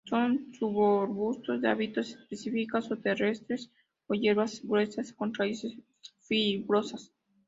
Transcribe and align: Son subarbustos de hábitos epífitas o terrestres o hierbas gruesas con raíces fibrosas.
Son 0.09 0.51
subarbustos 0.55 1.61
de 1.61 1.67
hábitos 1.69 2.15
epífitas 2.25 2.89
o 2.89 2.97
terrestres 2.97 3.69
o 4.07 4.15
hierbas 4.15 4.61
gruesas 4.65 5.13
con 5.13 5.31
raíces 5.31 5.73
fibrosas. 6.27 7.11